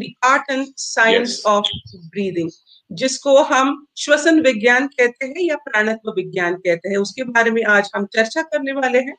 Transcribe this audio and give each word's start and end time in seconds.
The 0.00 0.12
art 0.24 0.50
and 0.50 0.66
science 0.78 1.42
of 1.46 1.66
breathing 1.96 2.50
जिसको 2.90 3.36
हम 3.44 3.74
श्वसन 3.98 4.40
विज्ञान 4.40 4.86
कहते 4.88 5.26
हैं 5.26 5.42
या 5.42 5.56
प्राणत्व 5.64 6.10
विज्ञान 6.12 6.54
कहते 6.56 6.88
हैं 6.88 6.96
उसके 6.98 7.24
बारे 7.26 7.50
में 7.50 7.62
आज 7.70 7.90
हम 7.96 8.06
चर्चा 8.14 8.42
करने 8.44 8.72
वाले 8.72 8.98
हैं। 9.00 9.14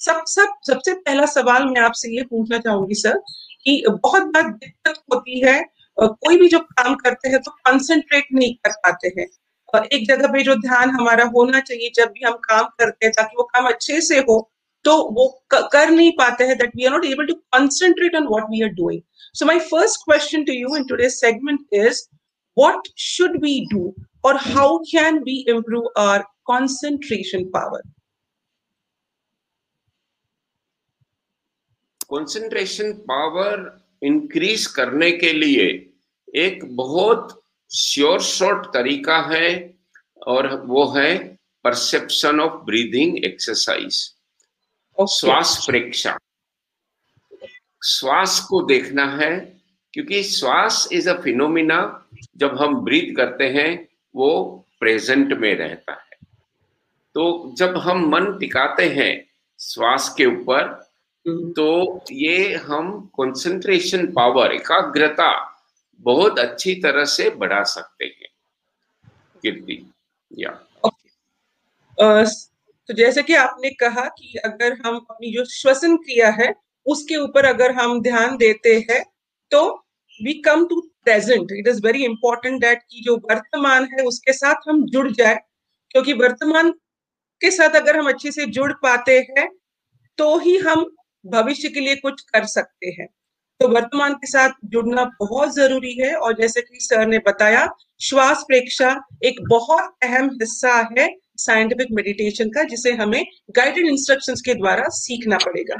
सब 0.00 0.22
सब 0.28 0.54
सबसे 0.66 0.94
पहला 0.94 1.26
सवाल 1.26 1.64
मैं 1.64 1.80
आपसे 1.80 2.08
ये 2.16 2.22
पूछना 2.22 2.58
चाहूँगी 2.58 2.94
सर 2.94 3.18
कि 3.64 3.82
बहुत 3.88 4.22
बार 4.26 4.48
दिक्कत 4.50 5.02
होती 5.14 5.40
है 5.40 5.60
कोई 5.96 6.36
भी 6.36 6.48
जो 6.48 6.58
काम 6.58 6.94
करते 6.94 7.28
हैं 7.28 7.40
तो 7.40 7.50
कंसंट्रेट 7.66 8.26
नहीं 8.32 8.54
कर 8.56 8.72
पाते 8.86 9.08
हैं। 9.18 9.26
एक 9.86 10.06
जगह 10.08 10.32
पे 10.32 10.42
जो 10.42 10.54
ध्यान 10.56 10.90
हमारा 10.90 11.24
होना 11.36 11.60
चाहिए 11.60 11.90
जब 11.94 12.08
भी 12.08 12.24
हम 12.26 12.34
काम 12.44 12.64
करते 12.78 13.06
हैं 13.06 13.12
ताकि 13.16 13.36
वो 13.38 13.42
काम 13.44 13.68
अच्छे 13.68 14.00
से 14.00 14.18
हो 14.20 14.38
तो 14.84 14.96
वो 15.14 15.28
कर 15.52 15.90
नहीं 15.90 16.12
पाते 16.18 16.44
हैं 16.44 16.56
that 16.58 16.76
we 16.76 16.84
are 16.84 16.92
not 16.92 17.04
able 17.06 17.26
to 17.26 17.34
concentrate 17.56 18.16
on 18.16 18.26
what 18.28 18.50
we 18.50 18.62
are 18.62 18.68
doing 18.80 19.02
so 19.34 19.46
my 19.46 19.58
first 19.70 20.04
question 20.04 20.44
to 20.44 20.52
you 20.52 20.76
in 20.76 20.84
today's 20.86 21.20
segment 21.20 21.74
is 21.84 22.02
what 22.56 22.88
should 22.96 23.40
we 23.40 23.66
do 23.66 23.94
or 24.24 24.36
how 24.36 24.80
can 24.84 25.22
we 25.24 25.44
improve 25.48 25.86
our 25.96 26.24
concentration 26.46 27.50
power? 27.50 27.82
Concentration 32.10 32.90
power 33.08 33.60
increase 34.02 34.66
करने 34.76 35.10
के 35.12 35.32
लिए 35.32 35.64
एक 36.28 36.64
बहुत 36.76 37.28
sure 37.70 38.20
short 38.22 38.66
तरीका 38.74 39.16
है 39.28 39.48
और 40.26 40.48
वो 40.66 40.84
है 40.96 41.12
परसेप्शन 41.64 42.40
ऑफ़ 42.40 42.60
ब्रीदिंग 42.64 43.16
एक्सरसाइज 43.24 44.02
श्वास 45.06 45.66
प्रेक्षा 45.66 46.18
श्वास 47.84 48.40
को 48.40 48.62
देखना 48.62 49.06
है, 49.06 49.60
क्योंकि 49.92 50.22
श्वास 50.22 50.88
इज़ 50.92 51.10
अ 51.10 51.20
फिनोमिना 51.20 52.06
जब 52.36 52.62
हम 52.62 52.74
ब्रीथ 52.74 53.16
करते 53.16 53.48
हैं, 53.48 53.88
वो 54.16 54.64
प्रेजेंट 54.80 55.32
में 55.32 55.54
रहता 55.54 55.92
है। 55.92 56.16
तो 57.14 57.54
जब 57.56 57.76
हम 57.76 58.08
मन 58.08 58.38
टिकाते 58.38 58.88
हैं 58.88 59.30
श्वास 59.60 60.14
के 60.14 60.26
ऊपर। 60.26 60.92
तो 61.28 62.00
ये 62.12 62.54
हम 62.54 63.00
कंसंट्रेशन 63.00 64.06
पावर 64.06 64.52
एकाग्रता 64.52 65.62
बहुत 66.00 66.38
अच्छी 66.38 66.74
तरह 66.74 67.04
से 67.04 67.30
बढ़ा 67.30 67.62
सकते 67.62 68.04
हैं। 68.04 68.28
कीर्ति, 69.42 69.92
या। 70.38 70.66
तो 72.92 72.96
जैसे 72.96 73.22
कि 73.22 73.34
आपने 73.34 73.68
कहा 73.70 74.04
कि 74.08 74.34
अगर 74.44 74.72
हम 74.86 74.96
अपनी 75.10 75.30
जो 75.32 75.44
श्वसन 75.44 75.96
क्रिया 75.96 76.30
है, 76.30 76.48
उसके 76.86 77.16
ऊपर 77.16 77.44
अगर 77.44 77.72
हम 77.72 78.00
ध्यान 78.02 78.36
देते 78.36 78.74
हैं 78.90 79.02
तो 79.50 79.60
we 80.24 80.32
come 80.34 80.66
to 80.66 80.80
present 81.04 81.52
it 81.52 81.68
is 81.68 81.80
very 81.84 82.04
important 82.04 82.60
that 82.60 82.82
कि 82.90 83.00
जो 83.00 83.16
वर्तमान 83.30 83.84
है, 83.84 84.04
उसके 84.04 84.32
साथ 84.32 84.68
हम 84.68 84.84
जुड़ 84.86 85.10
जाए। 85.10 85.38
क्योंकि 85.90 86.12
वर्तमान 86.12 86.70
के 87.40 87.50
साथ 87.50 87.76
अगर 87.76 87.96
हम 87.96 88.08
अच्छे 88.08 88.32
से 88.32 88.46
जुड़ 88.46 88.72
पाते 88.72 89.18
हैं 89.30 89.48
तो 90.18 90.36
ही 90.38 90.56
हम 90.58 90.84
भविष्य 91.26 91.68
के 91.68 91.80
लिए 91.80 91.96
कुछ 91.96 92.20
कर 92.22 92.44
सकते 92.46 92.86
हैं। 93.00 93.08
तो 93.60 93.68
वर्तमान 93.68 94.14
के 94.14 94.26
साथ 94.26 94.50
जुड़ना 94.64 95.04
बहुत 95.20 95.54
ज़रूरी 95.54 95.96
है 96.00 96.14
और 96.14 96.36
जैसे 96.40 96.60
कि 96.60 96.78
सर 96.80 97.06
ने 97.06 97.18
बताया, 97.18 97.68
श्वास 98.00 98.44
प्रेक्षा 98.48 98.96
एक 99.24 99.40
बहुत 99.48 99.94
अहम 100.02 100.30
हिस्सा 100.42 100.76
है। 100.98 101.21
साइंटिफिक 101.36 101.88
मेडिटेशन 101.92 102.48
का 102.48 102.62
जिसे 102.62 102.92
हमें 102.92 103.26
गाइडेड 103.56 103.86
इंस्ट्रक्शंस 103.86 104.40
के 104.40 104.54
द्वारा 104.54 104.88
सीखना 104.88 105.36
पड़ेगा। 105.36 105.76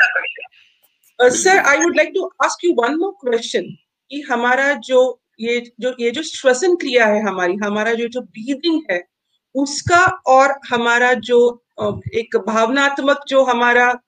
Sir 1.29 1.59
I 1.59 1.77
would 1.77 1.97
like 1.97 2.11
to 2.15 2.31
ask 2.45 2.65
you 2.65 2.73
one 2.73 2.95
more 2.95 3.13
question 3.13 3.63
कि 4.11 4.21
हमारा 4.21 4.75
जो 4.75 5.21
ये 5.41 5.73
जो 5.81 5.95
ये 6.01 6.11
जो 6.11 6.23
श्वसन 6.23 6.75
क्रिया 6.77 7.07
है 7.07 7.23
हमारी 7.23 7.55
हमारा 7.65 7.95
जो 7.95 8.09
जो 8.09 8.21
ब्रीदिंग 8.21 8.83
है 8.91 9.03
उसका 9.55 10.07
और 10.27 10.61
हमारा 10.71 11.13
जो 11.15 11.65
एक 12.15 12.37
भावनात्मक 12.37 13.21
जो 13.29 13.45
हमारा 13.45 14.01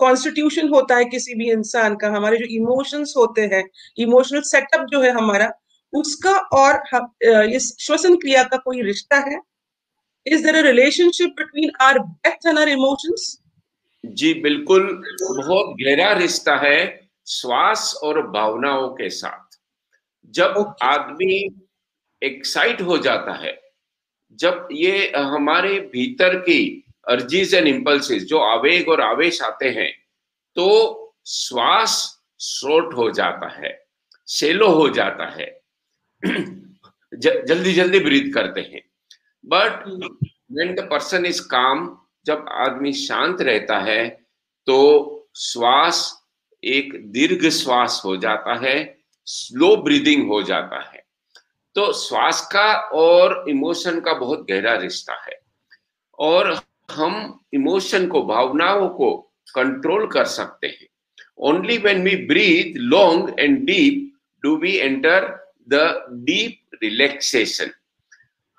कॉन्स्टिट्यूशन 0.00 0.62
uh, 0.62 0.74
होता 0.74 0.96
है 0.96 1.04
किसी 1.04 1.34
भी 1.34 1.50
इंसान 1.50 1.96
का 1.96 2.08
हमारे 2.08 2.36
जो 2.36 2.44
इमोशंस 2.44 3.14
होते 3.16 3.42
हैं 3.42 3.64
इमोशनल 3.98 4.40
सेटअप 4.40 4.86
जो 4.90 5.00
है 5.00 5.10
हमारा 5.10 5.50
उसका 5.92 6.32
और 6.32 6.82
इस 7.44 7.76
श्वसन 7.80 8.16
क्रिया 8.16 8.42
का 8.42 8.56
कोई 8.56 8.82
रिश्ता 8.82 9.16
है? 9.16 9.40
Is 10.26 10.44
there 10.44 10.66
relationship 10.66 11.28
between 11.28 11.70
our 11.80 11.98
breath 11.98 12.46
and 12.46 12.58
our 12.58 12.68
emotions 12.68 13.42
जी 14.06 14.34
बिल्कुल 14.34 15.02
बहुत 15.22 15.76
गहरा 15.80 16.12
रिश्ता 16.12 16.56
है 16.56 17.10
श्वास 17.26 17.94
और 18.02 18.26
भावनाओं 18.30 18.88
के 18.88 19.10
साथ। 19.10 19.60
जब. 20.26 20.74
आदमी 20.82 21.66
एक्साइट 22.22 22.82
हो 22.82 22.98
जाता 22.98 23.32
है 23.32 23.62
जब 24.32 24.68
ये 24.72 25.12
हमारे 25.16 25.80
भीतर 25.80 26.34
की 26.34 26.84
अर्जीज 27.08 27.54
एंड 27.54 27.68
इम्पल्सिस 27.68 28.24
जो 28.24 28.38
आवेग 28.38 28.88
और 28.88 29.00
आवेश 29.00 29.42
आते 29.42 29.70
हैं 29.70 29.92
तो 30.54 30.94
श्वास 31.26 32.20
शॉर्ट 32.40 32.94
हो 32.94 33.10
जाता 33.10 33.48
है 33.48 33.84
सेलो 34.26 34.68
हो 34.68 34.88
जाता 34.88 35.26
है। 35.26 35.60
ज, 37.14 37.44
जल्दी 37.48 37.72
जल्दी 37.72 37.98
ब्रीथ 37.98 38.32
करते 38.34 38.60
हैं। 38.60 38.82
But 39.48 39.84
when 40.52 40.74
the 40.74 40.88
person 40.90 41.26
is 41.26 41.42
calm 41.42 41.88
जब 42.26 42.44
आदमी 42.48 42.92
शांत 42.92 43.40
रहता 43.40 43.78
है 43.78 44.08
तो 44.66 44.78
श्वास 45.36 45.98
एक 46.62 46.92
दीर्घ 47.12 47.48
श्वास 47.48 48.00
हो 48.04 48.16
जाता 48.16 48.54
है 48.66 48.76
स्लो 49.26 49.76
ब्रीदिंग 49.76 50.26
हो 50.28 50.42
जाता 50.42 50.80
है। 50.90 51.02
तो 51.76 51.92
श्वास 51.92 52.40
का 52.52 52.72
और 52.94 53.44
इमोशन 53.48 54.00
का 54.00 54.12
बहुत 54.14 54.46
गहरा 54.50 54.74
रिश्ता 54.74 55.14
है। 55.24 55.38
और 56.18 56.60
हम 56.90 57.40
इमोशन 57.54 58.06
को, 58.06 58.22
भावनाओं 58.22 58.88
को 58.88 59.10
कंट्रोल 59.54 60.06
कर 60.06 60.24
सकते 60.24 60.66
हैं। 60.66 60.86
Only 61.38 61.76
when 61.78 62.02
we 62.02 62.16
breathe 62.26 62.76
long 62.76 63.34
and 63.40 63.58
deep 63.66 64.12
do 64.42 64.56
we 64.56 64.76
enter 64.76 65.28
the 65.68 66.08
deep 66.24 66.78
relaxation 66.82 67.70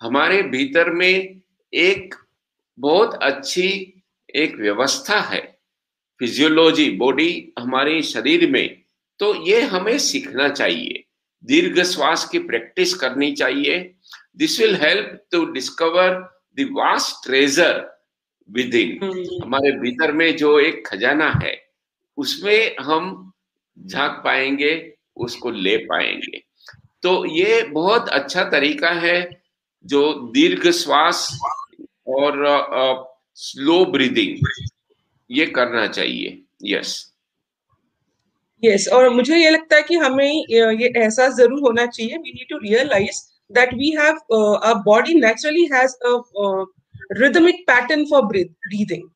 हमारे 0.02 0.42
भीतर 0.42 0.90
में 0.90 1.42
एक 1.74 2.16
बहुत 2.78 3.14
अच्छी 3.24 3.70
एक 4.36 4.56
व्यवस्था 4.56 5.20
है 5.22 5.42
फिजियोलॉजी 6.20 6.90
बॉडी 6.92 7.54
हमारे 7.60 8.02
शरीर 8.02 8.50
में। 8.52 8.84
तो 9.20 9.34
ये 9.48 9.62
हमें 9.62 9.98
सीखना 9.98 10.48
चाहिए। 10.50 11.04
दीर्घ 11.44 11.82
श्वास 11.84 12.28
की 12.30 12.40
प्रैक्टिस 12.40 12.94
करनी 12.94 13.32
चाहिए। 13.32 13.78
This 14.38 14.60
will 14.60 14.76
help 14.76 15.20
to 15.32 15.46
discover 15.46 16.16
the 16.60 16.68
vast 16.72 17.26
treasure 17.28 17.82
within. 18.76 18.98
हमारे 19.44 19.72
भीतर 19.72 20.12
में 20.12 20.36
जो 20.38 20.60
एक 20.60 20.86
खजाना 20.88 21.32
है 21.44 21.56
उसमें 22.18 22.76
हम 22.80 23.32
झाँक 23.78 24.22
पाएँगे 24.26 24.94
उसको 25.16 25.50
ले 25.50 25.78
पाएँगे। 25.78 26.44
तो 27.04 27.26
ये 27.36 27.62
बहुत 27.64 28.10
अच्छा 28.10 28.44
तरीका 28.44 28.92
है 28.92 29.20
जो 29.86 30.02
दीर्घ 30.34 30.70
श्वास 30.70 31.28
और 32.18 32.38
स्लो 33.38 33.84
ब्रीदिंग 33.92 34.48
ये 35.30 35.46
करना 35.58 35.86
चाहिए 35.88 36.42
यस 36.72 36.96
यस 38.64 38.88
और 38.94 39.10
मुझे 39.10 39.38
ये 39.38 39.50
लगता 39.50 39.76
है 39.76 39.84
कि 39.84 39.96
हमें 39.96 40.46
ये 40.50 40.88
एहसास 40.88 41.34
ज़रूर 41.34 41.60
होना 41.68 41.86
चाहिए 41.86 42.18
we 42.18 42.32
need 42.32 42.50
to 42.50 42.58
realise 42.64 43.22
that 43.54 43.74
we 43.74 43.90
have 44.00 44.16
a 44.36 44.74
body 44.86 45.14
naturally 45.20 45.66
has 45.74 45.96
a 46.08 46.66
rhythmic 47.18 47.66
pattern 47.68 48.06
for 48.08 48.28
breathing. 48.28 49.10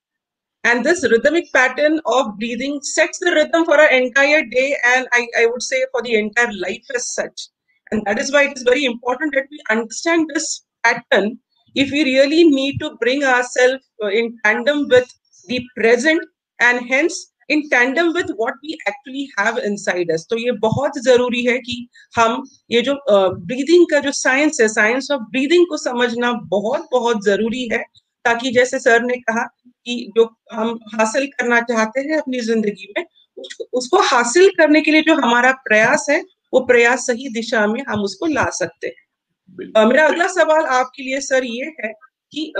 And 0.63 0.83
this 0.85 1.03
rhythmic 1.03 1.51
pattern 1.53 1.99
of 2.05 2.37
breathing 2.37 2.79
sets 2.81 3.19
the 3.19 3.31
rhythm 3.31 3.65
for 3.65 3.79
our 3.79 3.89
entire 3.89 4.45
day 4.45 4.77
and 4.85 5.07
I, 5.11 5.27
I 5.39 5.45
would 5.45 5.61
say 5.61 5.85
for 5.91 6.01
the 6.01 6.15
entire 6.15 6.51
life 6.53 6.85
as 6.95 7.13
such. 7.13 7.49
And 7.93 8.03
that 8.05 8.19
is 8.19 8.31
why 8.33 8.45
it 8.45 8.57
is 8.57 8.63
very 8.63 8.85
important 8.85 9.35
that 9.35 9.51
we 9.51 9.59
understand 9.69 10.31
this 10.33 10.47
pattern. 10.83 11.37
If 11.75 11.91
we 11.91 12.03
really 12.03 12.43
need 12.45 12.79
to 12.79 12.95
bring 13.01 13.23
ourselves 13.23 13.83
uh, 14.03 14.07
in 14.07 14.35
tandem 14.43 14.87
with 14.89 15.13
the 15.49 15.61
present 15.75 16.27
and 16.59 16.89
hence 16.89 17.21
in 17.51 17.61
tandem 17.69 18.09
with 18.13 18.29
what 18.39 18.53
we 18.65 18.73
actually 18.73 19.23
have 19.39 19.57
inside 19.59 20.11
us 20.11 20.25
तो 20.29 20.37
ये 20.37 20.51
बहुत 20.59 20.97
ज़रूरी 21.05 21.43
है 21.45 21.57
कि 21.59 21.75
हम 22.15 22.43
ये 22.71 22.81
जो 22.81 22.93
breathing 23.09 23.85
का 23.91 23.99
जो 23.99 24.11
साइंस 24.11 24.61
है 24.61 24.67
साइंस 24.67 25.09
ऑफ़ 25.11 25.21
ब्रीदिंग 25.31 25.65
को 25.69 25.77
समझना 25.77 26.31
बहुत 26.53 26.87
बहुत 26.91 27.25
ज़रूरी 27.25 27.67
है। 27.71 27.83
ताकि 28.25 28.51
जैसे 28.51 28.79
सर 28.79 29.01
ने 29.01 29.17
कहा 29.29 29.43
कि 29.85 30.11
जो 30.17 30.25
हम 30.53 30.79
हासिल 30.93 31.25
करना 31.25 31.59
चाहते 31.71 32.01
हैं 32.01 32.17
अपनी 32.17 32.39
ज़िंदगी 32.39 32.93
में 32.97 33.05
उसको, 33.37 33.63
उसको 33.77 33.99
हासिल 34.15 34.49
करने 34.57 34.81
के 34.81 34.91
लिए 34.91 35.01
जो 35.01 35.15
हमारा 35.15 35.51
प्रयास 35.67 36.05
है 36.09 36.23
वो 36.53 36.59
प्रयास 36.65 37.05
सही 37.07 37.29
दिशा 37.33 37.65
में 37.67 37.81
हम 37.89 38.03
उसको 38.03 38.25
ला 38.25 38.49
सकते 38.53 38.87
हैं। 38.87 39.85
मेरा 39.85 40.05
अगला 40.07 40.27
सवाल 40.27 40.65
आपके 40.73 41.03
लिए 41.03 41.19
सर 41.21 41.45
ये 41.45 41.65
है 41.79 41.91
कि 42.33 42.51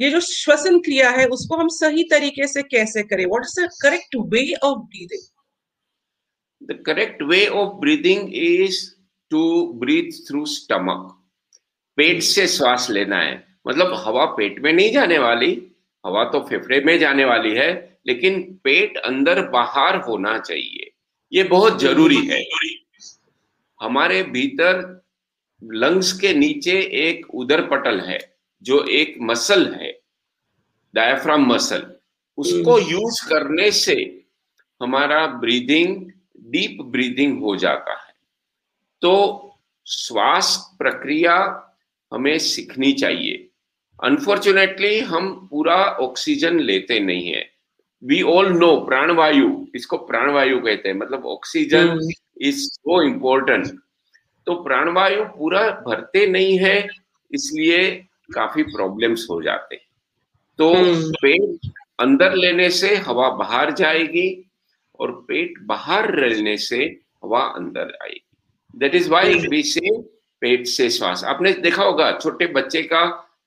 ये 0.00 0.10
जो 0.10 0.20
श्वसन 0.20 0.78
क्रिया 0.80 1.10
है 1.10 1.26
उसको 1.28 1.56
हम 1.56 1.68
सही 1.70 2.02
तरीके 2.04 2.46
से 2.46 2.62
कैसे 2.64 3.02
करें? 3.02 3.24
What 3.26 3.44
is 3.44 3.60
the 3.60 3.68
correct 3.82 4.16
way 4.32 4.52
of 4.62 4.78
breathing 4.78 5.22
the 6.62 6.82
correct 6.86 7.22
way 7.22 7.46
of 7.46 7.74
breathing 7.80 8.34
is 8.34 8.78
to 9.30 9.42
breathe 9.80 10.10
through 10.28 10.44
stomach 10.46 11.10
पेट 11.98 12.22
से 12.22 12.46
श्वास 12.48 12.88
लेना 12.90 13.18
है। 13.18 13.42
मतलब 13.68 13.94
हवा 13.96 14.24
पेट 14.38 14.58
में 14.62 14.72
नहीं 14.72 14.92
जाने 14.92 15.18
वाली 15.18 15.50
हवा 16.04 16.24
तो 16.24 16.40
फेफड़े 16.40 16.80
में 16.80 16.98
जाने 16.98 17.24
वाली 17.24 17.54
है 17.54 17.70
लेकिन 18.06 18.42
पेट 18.64 18.96
अंदर 18.96 19.40
बाहर 19.50 19.96
होना 20.00 20.38
चाहिए। 20.38 20.90
ये 21.32 21.42
बहुत 21.44 21.80
ज़रूरी 21.80 22.26
है। 22.26 22.42
हमारे 23.84 24.22
भीतर 24.22 25.04
लंग्स 25.64 26.12
के 26.20 26.34
नीचे 26.34 26.80
एक 26.80 27.34
उदर 27.34 27.66
पटल 27.66 28.00
है 28.00 28.36
जो 28.62 28.84
एक 28.84 29.14
मसल 29.20 29.74
है 29.74 30.00
डायफ्राम 30.94 31.46
मसल 31.46 31.94
उसको 32.38 32.78
यूज़ 32.78 33.22
हम्म। 33.22 33.34
करने 33.34 33.70
से 33.70 34.24
हमारा 34.82 35.26
ब्रीदिंग 35.26 36.10
डीप 36.38 36.78
ब्रीदिंग 36.82 37.42
हो 37.42 37.56
जाता 37.56 37.92
है। 37.92 38.14
तो 39.00 39.14
श्वास 39.86 40.74
प्रक्रिया 40.78 41.36
हमें 42.12 42.38
सीखनी 42.38 42.92
चाहिए। 42.92 43.48
अनफॉर्चुनेटली 44.04 45.00
हम 45.00 45.48
पूरा 45.50 45.76
ऑक्सीजन 45.76 46.58
लेते 46.58 47.00
नहीं 47.00 47.28
है। 47.28 47.50
वी 48.04 48.22
ऑल 48.22 48.52
नो 48.52 48.76
प्राणवायु 48.80 49.66
इसको 49.74 49.96
प्राणवायु 49.96 50.60
कहते 50.60 50.88
हैं। 50.88 50.96
मतलब 50.96 51.26
ऑक्सीजन 51.26 51.98
इज़ 52.40 52.58
सो 52.64 53.02
इम्पोर्टेंट 53.02 53.66
तो 54.46 54.54
प्राणवायु 54.62 55.24
पूरा 55.36 55.60
भरते 55.86 56.26
नहीं 56.26 56.58
है 56.58 56.76
इसलिए 57.30 57.88
काफ़ी 58.34 58.62
प्रॉब्लम्स 58.64 59.26
हो 59.30 59.40
जाते 59.42 59.74
हैं। 59.74 59.86
तो 60.58 60.72
हम्म। 60.74 61.10
पेट 61.22 61.70
अंदर 62.00 62.34
लेने 62.34 62.68
से 62.70 62.94
हवा 63.06 63.28
बाहर 63.36 63.70
जाएगी 63.74 64.28
और 65.00 65.12
पेट 65.28 65.54
बाहर 65.66 66.10
रहने 66.14 66.56
से 66.58 66.78
हवा 67.24 67.40
अंदर 67.40 67.96
आएगी। 68.02 68.24
दैट 68.74 68.94
इज़ 68.94 69.10
वाई 69.10 69.34
वी 69.48 69.62
से 69.62 69.90
पेट 70.42 70.66
से 70.66 70.88
श्वास। 70.90 71.24
आपने 71.24 71.52
देखा 71.52 71.82
होगा 71.82 72.10
छोटे 72.18 72.46
बच्चे 72.52 72.82
का 72.92 73.02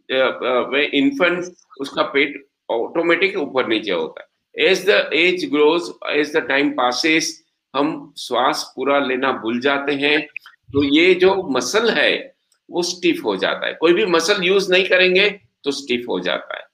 इन्फेंट 0.10 1.46
उसका 1.82 2.04
पेट 2.14 2.46
ऑटोमेटिक 2.70 3.38
ऊपर 3.38 3.68
नीचे 3.68 3.92
होता 3.92 4.22
है। 4.22 4.68
As 4.68 4.86
the 4.90 5.10
age 5.14 5.46
grows 5.52 5.92
as 6.12 6.36
the 6.36 6.48
time 6.48 6.72
passes 6.74 7.36
हम 7.74 8.14
श्वास 8.18 8.64
पूरा 8.76 9.00
लेना 9.00 9.32
भूल 9.34 9.60
जाते 9.62 9.94
हैं 9.96 10.20
तो 10.70 10.84
ये 10.86 11.14
जो 11.16 11.34
मसल 11.52 11.90
है, 11.92 12.12
वो 12.70 12.82
स्टिफ 12.84 13.24
हो 13.26 13.36
जाता 13.38 13.68
है। 13.68 13.74
कोई 13.74 13.94
भी 13.94 14.06
मसल 14.08 14.44
यूज़ 14.44 14.72
नहीं 14.72 14.86
करेंगे 14.86 15.30
तो 15.64 15.72
स्टिफ 15.74 16.06
हो 16.10 16.20
जाता 16.20 16.58
है। 16.58 16.66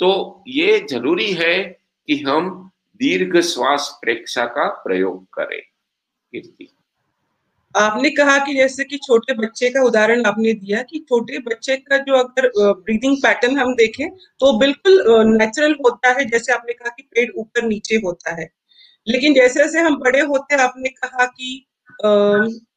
तो 0.00 0.44
ये 0.48 0.78
ज़रूरी 0.90 1.30
है 1.34 1.54
कि 2.08 2.16
हम 2.18 2.50
दीर्घ 3.00 3.40
श्वास 3.42 3.88
प्रेक्षा 4.02 4.44
का 4.46 4.68
प्रयोग 4.84 5.24
करें, 5.34 5.60
कीर्ति। 6.32 6.68
आपने 7.74 8.10
कहा 8.10 8.36
कि 8.38 8.54
जैसे 8.54 8.84
कि 8.84 8.96
छोटे 8.98 9.34
बच्चे 9.36 9.68
का 9.70 9.82
उदाहरण 9.82 10.24
आपने 10.26 10.52
दिया 10.54 10.82
कि 10.82 10.98
छोटे 11.00 11.38
बच्चे 11.40 11.76
का 11.78 11.98
जो 11.98 12.14
अगर 12.14 12.50
ब्रीदिंग 12.58 13.16
पैटर्न 13.16 13.58
हम 13.58 13.74
देखें 13.74 14.08
तो 14.10 14.56
बिल्कुल 14.58 15.02
नेचुरल 15.28 15.74
होता 15.84 16.10
है, 16.10 16.24
जैसे 16.24 16.52
आपने 16.52 16.72
कहा 16.72 16.90
कि 16.90 17.02
पेट 17.04 17.32
ऊपर 17.36 17.62
नीचे 17.64 17.96
होता 17.96 18.34
है। 18.34 18.48
लेकिन 19.08 19.34
जैसे 19.34 19.60
जैसे 19.60 19.80
हम 19.80 19.96
बड़े 20.00 20.20
होते 20.22 20.56
आपने 20.62 20.88
कहा 20.90 21.24
कि 21.26 21.64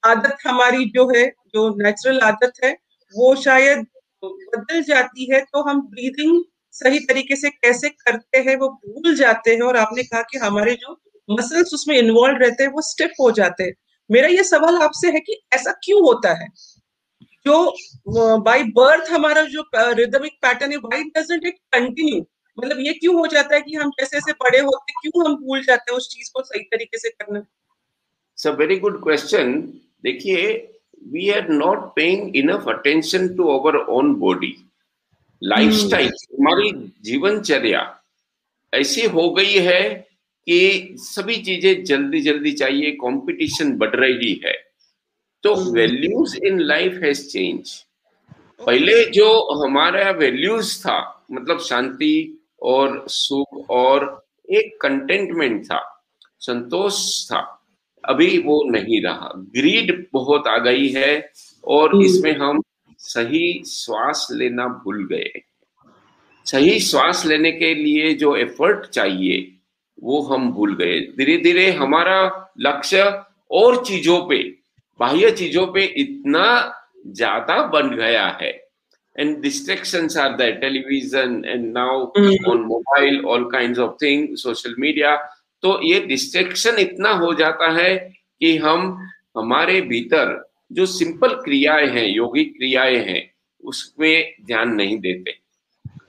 आदत 0.06 0.38
हमारी 0.48 0.86
जो 0.92 1.08
है, 1.10 1.26
जो 1.54 1.70
नेचुरल 1.84 2.20
आदत 2.24 2.54
है, 2.64 2.72
वो 3.16 3.36
शायद 3.38 3.86
बदल 4.24 4.82
जाती 4.84 5.32
है 5.34 5.40
तो 5.44 5.64
हम 5.70 5.82
ब्रीदिंग 5.90 6.44
सही 6.74 7.00
तरीके 7.06 7.36
से 7.36 7.50
कैसे 7.50 7.90
करते 7.90 8.38
हैं, 8.40 8.56
वो 8.58 8.70
भूल 8.70 9.16
जाते 9.16 9.52
हैं। 9.52 9.62
और 9.62 9.78
आपने 9.78 10.04
कहा 10.04 10.22
कि 10.32 10.38
हमारे 10.38 10.74
जो 10.76 11.00
मसल्स 11.30 11.74
उसमें 11.74 11.96
इन्वॉल्व 11.98 12.38
रहते 12.38 12.64
हैं, 12.64 12.72
वो 12.72 12.82
स्टिफ 12.82 13.12
हो 13.22 13.32
जाते 13.32 13.64
हैं। 13.64 13.74
मेरा 14.10 14.28
ये 14.30 14.44
सवाल 14.44 14.78
आपसे 14.84 15.12
है 15.12 15.20
कि 15.20 15.42
ऐसा 15.54 15.72
क्यों 15.84 16.02
होता 16.04 16.34
है? 16.34 16.48
जो 17.46 18.38
बाय 18.42 18.64
बर्थ 18.78 19.12
हमारा 19.12 19.42
जो 19.48 19.64
रिदमिक 19.76 20.34
पैटर्न 20.42 20.72
है 20.72 20.78
वाई 20.80 21.04
डजेंट 21.18 21.46
इट 21.46 21.58
कंटिन्यू 21.74 22.26
मतलब 22.58 22.80
ये 22.80 22.94
क्यों 22.94 23.16
हो 23.16 23.28
जाता 23.28 23.56
है 23.56 23.62
कि 23.62 23.76
हम 23.76 23.90
जैसे 23.90 24.18
जैसे 24.18 24.32
बड़े 24.32 24.60
होते 24.60 24.94
क्यों 25.02 25.26
हम 25.26 25.36
भूल 25.36 25.64
जाते 25.64 25.92
हैं 25.92 25.98
उस 25.98 26.10
चीज़ 26.10 26.32
को 26.34 26.44
सही 26.44 26.64
तरीके 26.64 26.98
से 26.98 27.10
करना? 27.10 27.40
It's 27.40 28.48
a 28.48 28.52
very 28.52 28.78
good 28.78 29.04
question 29.04 29.54
देखिए 30.04 30.52
we 31.08 31.30
are 31.30 31.50
not 31.50 31.80
paying 31.96 32.36
enough 32.36 32.70
attention 32.70 33.28
to 33.36 33.48
our 33.48 33.78
own 33.90 34.14
body 34.16 34.56
lifestyle 35.42 36.12
हमारी 36.34 36.72
जीवनचर्या 37.02 37.82
ऐसी 38.74 39.06
हो 39.06 39.30
गई 39.30 39.60
है 39.60 39.90
कि 40.48 40.96
सभी 40.98 41.36
चीज़ें 41.38 41.84
जल्दी 41.84 42.22
जल्दी 42.22 42.52
चाहिए 42.52 42.92
कंपटीशन 42.92 43.72
बढ़ 43.78 43.96
रही 43.96 44.34
है। 44.46 44.54
तो 45.44 45.56
values 45.74 46.38
in 46.38 46.60
life 46.60 46.94
has 47.04 47.28
change 47.30 47.72
पहले 48.62 49.04
जो 49.06 49.28
हमारा 49.64 50.10
वैल्यूज़ 50.12 50.80
था 50.80 51.26
मतलब 51.32 51.60
शांति 51.60 52.14
और 52.62 53.06
सुख 53.10 53.70
और 53.70 54.26
एक 54.50 54.78
कंटेंटमेंट 54.82 55.66
था 55.66 55.82
संतोष 56.42 57.26
था। 57.26 57.40
अभी 58.04 58.38
वो 58.38 58.64
नहीं 58.72 59.02
रहा। 59.04 59.32
ग्रीड 59.36 60.08
बहुत 60.14 60.48
आ 60.48 60.58
गई 60.58 60.88
है 60.90 61.32
और 61.64 61.94
हम्म। 61.94 62.06
इसमें 62.06 62.36
हम 62.38 62.62
सही 63.00 63.64
श्वास 63.68 64.28
लेना 64.32 64.68
भूल 64.84 65.08
गए 65.08 65.42
सही 66.46 66.80
श्वास 66.80 67.26
लेने 67.26 67.52
के 67.52 67.74
लिए 67.76 68.14
जो 68.14 68.36
एफर्ट 68.36 68.86
चाहिए 68.86 69.58
वो 70.04 70.22
हम 70.22 70.52
भूल 70.52 70.76
गए। 70.76 71.00
धीरे 71.18 71.38
धीरे 71.38 71.72
हमारा 71.72 72.20
लक्ष्य 72.60 73.04
और 73.52 73.84
चीज़ों 73.86 74.20
पे 74.30 74.38
बाह्य 75.00 75.32
चीज़ों 75.32 75.66
पे 75.68 75.84
इतना 75.98 76.46
ज़्यादा 77.08 77.62
बन 77.68 77.90
गया 77.96 78.26
है। 78.42 78.52
And 79.20 79.44
distractions 79.46 80.18
are 80.18 80.38
there 80.38 80.60
television 80.60 81.34
and 81.54 81.74
now 81.74 82.12
mm-hmm. 82.18 82.50
on 82.52 82.62
mobile 82.68 83.18
all 83.26 83.46
kinds 83.52 83.80
of 83.80 83.98
things 84.04 84.44
social 84.48 84.78
media 84.80 85.18
तो 85.64 85.80
ये 85.84 86.00
डिस्ट्रेक्शन 86.00 86.78
इतना 86.80 87.10
हो 87.10 87.34
जाता 87.34 87.72
है 87.72 87.98
कि 88.40 88.58
हम 88.58 89.10
हमारे 89.38 89.82
भीतर 89.82 90.52
जो 90.72 90.86
सिंपल 90.86 91.30
क्रियाएँ 91.30 91.88
हैं 91.88 92.08
योगिक 92.08 92.54
क्रियाएँ 92.58 92.98
हैं 92.98 93.22
उसमें 93.64 94.34
ध्यान 94.46 94.70
नहीं 94.70 95.00
देते 95.00 95.36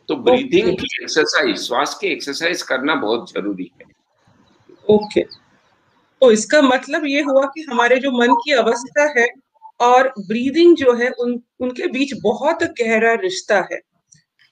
तो 0.08 0.16
ब्रीदिंग 0.16 0.76
की 0.78 0.88
एक्सरसाइज 1.02 1.56
श्वास 1.56 1.98
की 2.00 2.06
एक्सरसाइज 2.06 2.62
करना 2.62 2.94
बहुत 2.94 3.30
ज़रूरी 3.32 3.70
है 3.80 3.86
ओके 4.90 5.20
okay. 5.20 5.34
तो 6.20 6.30
इसका 6.32 6.62
मतलब 6.62 7.06
ये 7.06 7.22
हुआ 7.22 7.44
कि 7.46 7.62
हमारे 7.62 7.96
जो 7.96 8.10
मन 8.10 8.34
की 8.34 8.52
अवस्था 8.52 9.20
है 9.20 9.26
और 9.80 10.08
ब्रीदिंग 10.20 10.76
जो 10.76 10.94
है 10.94 11.10
उन 11.20 11.40
उनके 11.60 11.86
बीच 11.88 12.12
बहुत 12.22 12.62
गहरा 12.80 13.12
रिश्ता 13.22 13.56
है। 13.72 13.78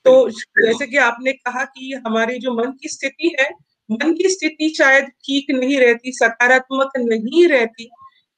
तो 0.06 0.14
जैसे 0.30 0.86
कि 0.86 0.96
आपने 0.98 1.32
कहा 1.34 1.64
कि 1.66 1.92
हमारी 2.06 2.38
जो 2.38 2.54
मन 2.54 2.72
की 2.82 2.88
स्थिति 2.88 3.34
है 3.40 3.48
मन 3.90 4.12
की 4.14 4.28
स्थिति 4.28 4.68
शायद 4.78 5.04
ठीक 5.26 5.50
नहीं 5.50 5.78
रहती 5.80 6.12
सकारात्मक 6.12 6.92
नहीं 6.98 7.46
रहती 7.48 7.84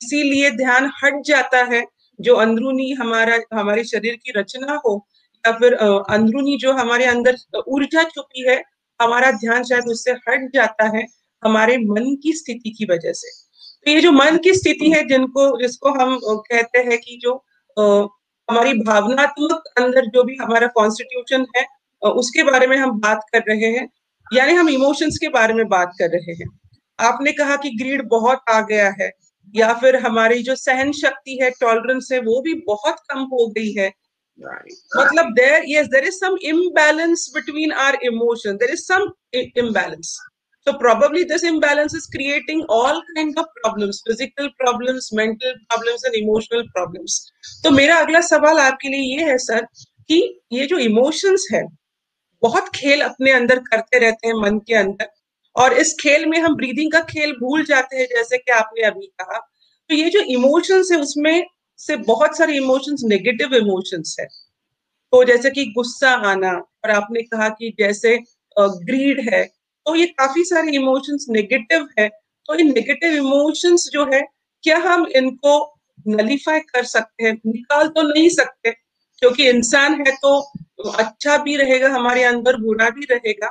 इसीलिए 0.00 0.50
ध्यान 0.52 0.90
हट 1.04 1.22
जाता 1.26 1.62
है। 1.66 1.84
जो 2.18 2.34
अंदरूनी 2.36 2.90
हमारा 2.92 3.38
हमारे 3.54 3.84
शरीर 3.84 4.16
की 4.16 4.32
रचना 4.36 4.80
हो 4.86 4.94
या 5.44 5.52
फिर 5.52 5.74
अंदरूनी 5.74 6.56
जो 6.58 6.72
हमारे 6.72 7.04
अंदर 7.06 7.36
ऊर्जा 7.68 8.02
छुपी 8.04 8.48
है 8.48 8.62
हमारा 9.00 9.30
ध्यान 9.34 9.64
शायद 9.64 9.88
उससे 9.88 10.12
हट 10.28 10.50
जाता 10.54 10.86
है 10.96 11.06
हमारे 11.42 11.76
मन 11.78 12.14
की 12.22 12.32
स्थिति 12.32 12.70
की 12.70 12.84
वजह 12.90 13.12
से। 13.12 13.30
तो 13.86 13.90
ये 13.90 14.00
जो 14.00 14.12
मन 14.12 14.36
की 14.38 14.52
स्थिति 14.54 14.90
है 14.90 15.02
जिनको 15.08 15.44
जिसको 15.60 15.90
हम 16.00 16.18
कहते 16.24 16.78
हैं 16.78 16.98
कि 16.98 17.18
जो 17.22 17.34
आ, 17.76 17.82
हमारी 18.48 18.72
भावनात्मक 18.74 19.64
अंदर 19.78 20.06
जो 20.06 20.22
भी 20.24 20.36
हमारा 20.36 20.66
कॉन्स्टिट्यूशन 20.74 21.46
है 21.56 21.64
उसके 22.02 22.42
बारे 22.42 22.66
में 22.66 22.76
हम 22.76 22.98
बात 23.00 23.24
कर 23.32 23.42
रहे 23.48 23.66
हैं। 23.72 23.88
यानी 24.34 24.52
हम 24.52 24.68
इमोशंस 24.68 25.18
के 25.18 25.28
बारे 25.28 25.54
में 25.54 25.66
बात 25.68 25.92
कर 25.98 26.08
रहे 26.08 26.32
हैं। 26.32 26.48
आपने 26.98 27.32
कहा 27.32 27.56
कि 27.56 27.70
ग्रीड 27.70 28.02
बहुत 28.08 28.50
आ 28.50 28.60
गया 28.60 28.88
है 29.00 29.10
या 29.54 29.72
फिर 29.74 29.96
हमारी 29.96 30.42
जो 30.42 30.54
सहन 30.56 30.92
शक्ति 30.92 31.38
है 31.42 31.50
टॉलरेंस 31.50 32.08
है 32.12 32.20
वो 32.20 32.40
भी 32.42 32.54
बहुत 32.66 32.96
कम 33.10 33.18
हो 33.32 33.46
गई 33.48 33.72
है। 33.72 33.88
मतलब 34.96 35.32
there 35.34 35.64
yes 35.70 35.90
there 35.90 36.04
is 36.04 36.14
some 36.14 36.36
imbalance 36.42 37.30
between 37.34 37.72
our 37.72 37.98
emotion 38.04 38.56
there 38.56 38.70
is 38.70 38.82
some 38.82 39.10
imbalance. 39.58 40.12
So 40.66 40.72
probably 40.74 41.24
this 41.24 41.42
imbalance 41.42 41.94
is 41.94 42.06
creating 42.06 42.60
all 42.68 42.98
kind 43.14 43.38
of 43.38 43.46
problems, 43.54 44.00
physical 44.06 44.48
problems, 44.58 45.08
mental 45.12 45.54
problems 45.68 46.04
and 46.04 46.14
emotional 46.16 46.62
problems. 46.74 47.16
तो 47.64 47.70
मेरा 47.70 47.96
अगला 47.98 48.20
सवाल 48.20 48.58
आपके 48.58 48.88
लिए 48.88 49.16
ये 49.16 49.24
है 49.30 49.36
सर 49.38 49.64
कि 50.08 50.18
ये 50.52 50.66
जो 50.66 50.78
इमोशंस 50.80 51.46
है, 51.52 51.62
बहुत 52.42 52.68
खेल 52.74 53.00
अपने 53.02 53.32
अंदर 53.32 53.58
करते 53.70 53.98
रहते 53.98 54.28
हैं 54.28 54.34
मन 54.42 54.58
के 54.68 54.74
अंदर 54.74 55.08
और 55.56 55.72
इस 55.78 55.94
खेल 56.00 56.26
में 56.26 56.38
हम 56.38 56.54
ब्रीदिंग 56.56 56.92
का 56.92 57.00
खेल 57.10 57.32
भूल 57.32 57.64
जाते 57.64 57.96
हैं, 57.96 58.06
जैसे 58.06 58.38
कि 58.38 58.52
आपने 58.52 58.82
अभी 58.86 59.06
कहा। 59.20 59.38
तो 59.90 59.94
ये 59.94 60.10
जो 60.10 60.20
इमोशंस 60.34 60.92
है, 60.92 60.98
उसमें 60.98 61.44
से 61.78 61.96
बहुत 62.04 62.36
सारे 62.38 62.56
इमोशंस 62.56 63.02
नेगेटिव 63.04 63.54
इमोशंस 63.56 64.16
है। 64.20 64.26
तो 64.26 65.24
जैसे 65.24 65.50
कि 65.50 65.64
गुस्सा 65.72 66.10
आना 66.30 66.52
और 66.52 66.90
आपने 66.90 67.22
कहा 67.22 67.48
कि 67.48 67.74
जैसे 67.78 68.16
ग्रीड 68.56 69.20
है 69.28 69.42
तो 69.86 69.94
ये 69.94 70.06
काफ़ी 70.08 70.44
सारे 70.44 70.72
इमोशंस 70.72 71.26
नेगेटिव 71.30 71.88
है। 71.98 72.08
तो 72.48 72.54
इन 72.54 72.66
नेगेटिव 72.68 73.14
इमोशंस 73.14 73.88
जो 73.92 74.04
है, 74.12 74.22
क्या 74.64 74.78
हम 74.80 75.06
इनको 75.16 75.54
नलीफाई 76.08 76.60
कर 76.62 76.84
सकते 76.86 77.24
हैं? 77.24 77.32
निकाल 77.46 77.88
तो 77.88 78.02
नहीं 78.04 78.28
सकते, 78.30 78.70
क्योंकि 79.22 79.48
इंसान 79.48 79.94
है 80.00 80.12
तो 80.16 80.38
अच्छा 80.94 81.36
भी 81.38 81.56
रहेगा, 81.56 81.88
हमारे 81.88 82.22
अंदर 82.24 82.56
बुरा 82.56 82.88
भी 82.90 83.06
रहेगा। 83.10 83.48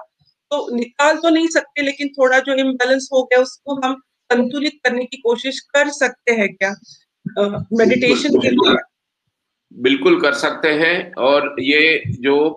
तो 0.52 0.76
निकाल 0.76 1.18
तो 1.18 1.30
नहीं 1.30 1.48
सकते, 1.48 1.82
लेकिन 1.82 2.08
थोड़ा 2.10 2.40
जो 2.40 2.54
इम्बेलेंस 2.56 3.10
हो 3.14 3.24
गया, 3.24 3.40
उसको 3.40 3.76
हम 3.86 4.02
संतुलित 4.30 4.80
करने 4.84 5.06
की 5.06 5.18
कोशिश 5.18 5.60
कर 5.70 5.90
सकते 5.92 6.32
हैं 6.32 6.54
क्या? 6.56 6.74
मेडिटेशन 7.74 8.40
के 8.40 8.50
लिए। 8.50 8.76
बिल्कुल 9.72 10.20
कर 10.22 10.34
सकते 10.34 10.70
हैं, 10.76 11.14
और 11.14 11.56
ये 11.60 12.04
जो 12.10 12.50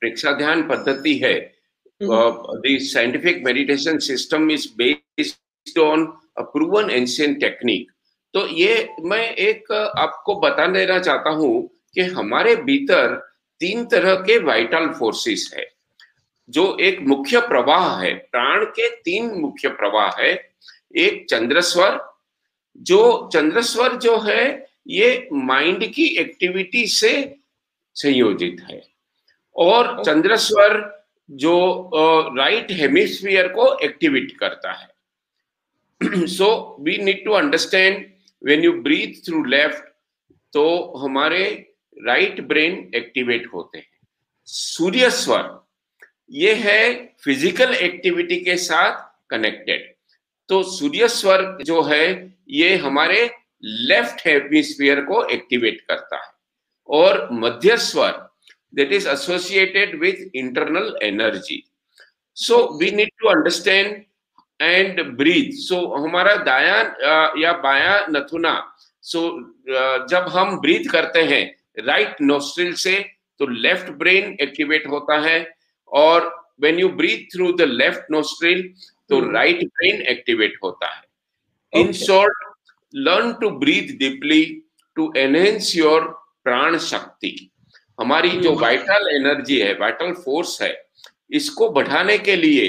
प्रेक्षा 0.00 0.32
ध्यान 0.32 0.62
पद्धति 0.68 1.14
है 1.16 1.34
the 2.02 2.78
scientific 2.82 3.42
meditation 3.44 3.98
system 3.98 4.50
is 4.50 4.66
based 4.78 5.78
on 5.78 6.04
a 6.38 6.42
proven 6.52 6.90
ancient 6.90 7.40
technique 7.40 7.90
तो 8.34 8.46
ये 8.48 8.88
मैं 9.02 9.22
एक 9.34 9.72
आपको 9.72 10.34
बता 10.40 10.66
देना 10.66 10.98
चाहता 10.98 11.30
हूँ 11.30 11.68
कि 11.94 12.02
हमारे 12.18 12.54
भीतर 12.56 13.14
तीन 13.60 13.84
तरह 13.84 14.14
के 14.22 14.38
वाइटल 14.38 14.86
फोर्सेस 14.98 15.50
है 15.54 15.66
जो 16.48 16.76
एक 16.80 17.00
मुख्य 17.06 17.40
प्रवाह 17.40 18.00
है 18.00 18.12
प्राण 18.32 18.64
के 18.76 18.88
तीन 19.02 19.30
मुख्य 19.40 19.68
प्रवाह 19.70 20.20
है। 20.20 20.32
एक 20.96 21.26
चंद्रस्वर 21.30 21.98
जो 22.80 23.28
चंद्रस्वर 23.32 23.96
जो 23.96 24.18
है 24.18 24.44
ये 24.88 25.28
माइंड 25.32 25.84
की 25.92 26.06
एक्टिविटी 26.18 26.86
से 26.88 27.12
संयोजित 27.96 28.64
है। 28.70 28.82
और 29.56 30.02
चंद्रस्वर 30.04 30.76
जो 31.28 31.90
राइट 32.36 32.70
हेमिस्फीयर 32.72 33.48
को 33.48 33.72
एक्टिवेट 33.78 34.36
करता 34.40 34.72
है। 34.72 36.26
So 36.28 36.76
we 36.80 36.96
need 36.98 37.24
to 37.24 37.32
understand 37.34 38.04
when 38.42 38.64
you 38.64 38.72
breathe 38.82 39.24
through 39.26 39.44
left 39.46 39.84
तो 40.52 40.64
हमारे 40.98 41.44
राइट 41.96 42.40
ब्रेन 42.48 42.90
एक्टिवेट 42.96 43.46
होते 43.54 43.78
हैं। 43.78 43.86
सूर्य 44.48 45.10
स्वर, 45.10 45.66
ये 46.30 46.54
है 46.54 46.94
फ़िज़िकल 47.24 47.74
एक्टिविटी 47.74 48.36
के 48.40 48.56
साथ 48.58 49.06
कनेक्टेड 49.30 49.94
तो 50.48 50.62
सूर्य 50.62 51.08
स्वर 51.08 51.42
जो 51.62 51.82
है, 51.82 52.36
ये 52.50 52.76
हमारे 52.76 53.30
लेफ़्ट 53.62 54.26
हेमिस्फीयर 54.26 55.00
को 55.04 55.24
एक्टिवेट 55.26 55.80
करता 55.80 56.16
है। 56.16 56.32
और 56.88 57.28
मध्य 57.32 57.76
स्वर 57.78 58.27
that 58.72 58.92
is 58.92 59.08
associated 59.08 59.98
with 60.00 60.36
internal 60.36 60.96
energy 61.02 61.62
so 62.36 62.56
we 62.80 62.90
need 62.90 63.10
to 63.20 63.28
understand 63.28 64.04
and 64.60 65.02
breathe 65.16 65.52
so 65.58 65.84
हमारा 65.96 66.34
दाया 66.44 66.80
या 67.38 67.52
बाया 67.62 67.94
नथुना 68.10 68.54
सो 69.02 69.20
so, 69.20 70.08
जब 70.10 70.26
हम 70.30 70.58
ब्रीथ 70.60 70.90
करते 70.92 71.22
हैं 71.22 71.44
राइट 71.78 72.06
right 72.06 72.20
नोस्ट्रिल 72.20 72.72
से 72.74 72.98
तो 73.40 73.46
लेफ़्ट 73.46 73.90
ब्रेन 73.98 74.36
एक्टिवेट 74.40 74.86
होता 74.86 75.18
है 75.20 75.38
और 75.92 76.26
when 76.60 76.78
you 76.78 76.88
breathe 76.88 77.26
through 77.34 77.52
the 77.52 77.68
left 77.70 78.10
nostril 78.10 78.62
तो 79.10 79.20
राइट 79.32 79.64
ब्रेन 79.64 80.00
एक्टिवेट 80.12 80.58
होता 80.64 80.86
है। 80.94 81.80
In 81.80 81.92
short 81.92 82.32
learn 82.94 83.32
to 83.40 83.50
breathe 83.58 83.96
deeply 83.98 84.44
to 84.96 85.12
enhance 85.16 85.72
your 85.76 86.04
prana 86.44 86.78
shakti. 86.78 87.30
हमारी 87.98 88.30
जो 88.30 88.54
वाइटल 88.54 89.04
hmm. 89.04 89.14
एनर्जी 89.14 89.58
है 89.60 89.72
वाइटल 89.74 90.12
फोर्स 90.12 90.62
है 90.62 90.74
इसको 91.30 91.68
बढ़ाने 91.68 92.18
के 92.18 92.36
लिए 92.36 92.66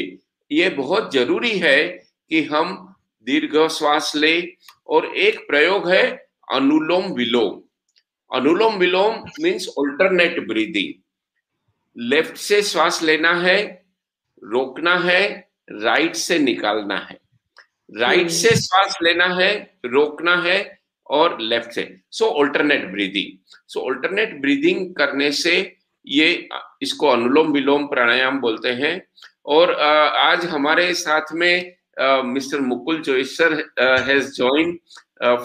ये 0.52 0.70
बहुत 0.70 1.14
ज़रूरी 1.14 1.58
है 1.60 1.88
कि 2.32 2.44
हम 2.44 2.96
दीर्घ 3.28 3.68
श्वास 3.68 4.12
ले 4.16 4.56
और 4.88 5.06
एक 5.18 5.40
प्रयोग 5.40 5.90
है 5.90 6.04
anulom 6.54 7.12
vilom 7.14 7.62
anulom 8.32 8.76
vilom 8.76 9.24
means 9.42 9.68
alternate 9.80 10.48
breathing 10.48 10.94
left 11.96 12.36
से 12.38 12.62
श्वास 12.62 13.04
लेना 13.04 13.34
है 13.34 13.86
रोकना 14.44 14.96
है 14.96 15.50
राइट 15.72 16.16
से 16.16 16.40
निकालना 16.40 16.98
है 16.98 17.20
राइट 17.98 18.28
hmm. 18.28 18.36
से 18.36 18.56
श्वास 18.56 18.98
लेना 19.04 19.26
है 19.26 19.80
रोकना 19.86 20.36
है 20.36 20.79
और 21.10 21.38
लेफ़्ट 21.42 21.72
से। 21.72 21.88
So 22.12 22.26
alternate 22.40 22.86
breathing 22.92 23.38
so 23.68 23.80
alternate 23.82 24.40
breathing 24.42 24.94
करने 24.96 25.32
से 25.34 25.56
ये, 26.08 26.48
इसको 26.82 27.08
अनुलोम 27.08 27.52
विलोम 27.54 27.86
प्राणायाम 27.88 28.40
बोलते 28.40 28.70
हैं। 28.74 29.02
और 29.46 29.74
आज 29.74 30.46
हमारे 30.46 30.94
साथ 30.94 31.34
में 31.34 31.76
mister 32.26 32.60
Mukul 32.62 33.02
Joisar 33.02 33.54
has 34.08 34.32
join 34.36 34.78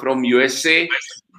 from 0.00 0.24
USA 0.24 0.82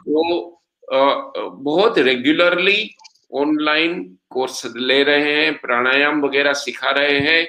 वो 0.08 0.52
बहुत 0.88 1.98
रेगुलरली 2.00 2.90
ऑनलाइन 3.34 4.04
कोर्स 4.30 4.66
ले 4.78 5.02
रहे 5.04 5.34
हैं, 5.34 5.54
प्राणायाम 5.60 6.22
वगैरह 6.22 6.54
सिखा 6.56 6.92
रहे 6.92 7.20
हैं। 7.20 7.48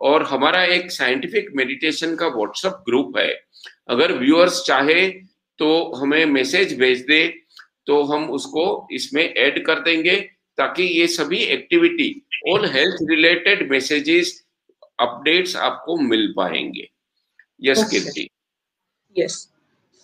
और 0.00 0.22
हमारा 0.22 0.62
एक 0.64 0.90
साइंटिफिक 0.92 1.48
मेडिटेशन 1.56 2.14
का 2.16 2.26
व्हाट्सएप 2.28 2.82
ग्रुप 2.86 3.16
है। 3.18 3.32
अगर 3.88 4.12
व्यूअर्स 4.18 4.62
चाहे 4.66 5.08
तो 5.58 5.92
हमें 5.96 6.24
मैसेज 6.24 6.78
भेज 6.78 7.00
दे 7.00 7.34
तो 7.86 8.02
हम 8.04 8.30
उसको 8.30 8.88
इसमें 8.92 9.34
ऐड 9.34 9.66
कर 9.66 9.80
देंगे 9.80 10.16
ताकि 10.56 10.82
ये 10.82 11.06
सभी 11.06 11.38
activity 11.38 12.26
all 12.52 12.66
health 12.66 12.96
related 13.02 13.70
messages 13.70 14.44
updates 15.00 15.56
आपको 15.56 15.96
मिल 15.96 16.34
पाएँगे। 16.36 16.88
यस 17.62 17.90
कीर्ति 17.90 18.28
यस 19.18 19.48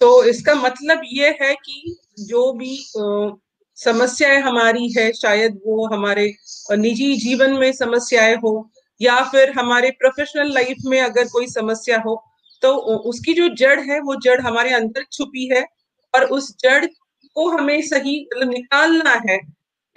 तो 0.00 0.24
इसका 0.24 0.54
मतलब 0.54 1.02
ये 1.06 1.28
है 1.42 1.54
कि 1.54 1.96
जो 2.20 2.52
भी 2.52 2.86
समस्याएँ 3.76 4.40
हमारी 4.40 4.92
है 4.92 5.12
शायद 5.12 5.60
वो 5.66 5.86
हमारे 5.86 6.34
निजी 6.70 7.16
जीवन 7.16 7.52
में 7.52 7.72
समस्याएँ 7.72 8.36
हो 8.36 8.70
या 9.00 9.20
फिर 9.20 9.50
हमारे 9.50 9.90
प्रोफेशनल 9.90 10.54
लाइफ 10.54 10.76
में 10.84 11.00
अगर 11.00 11.24
कोई 11.24 11.46
समस्या 11.46 11.98
हो 11.98 12.33
तो 12.62 12.74
उसकी 13.10 13.32
जो 13.34 13.48
जड़ 13.56 13.80
है, 13.80 14.00
वो 14.00 14.14
जड़ 14.16 14.40
हमारे 14.40 14.72
अंदर 14.74 15.04
छुपी 15.12 15.48
है 15.54 15.64
और 16.14 16.24
उस 16.30 16.54
जड़ 16.60 16.84
को 17.36 17.48
हमें 17.50 17.80
सही 17.82 18.20
मतलब 18.26 18.50
निकालना 18.50 19.14
है। 19.28 19.38